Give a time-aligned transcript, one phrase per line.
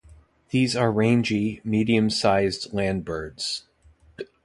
[0.49, 3.65] These are rangy, medium-sized landbirds.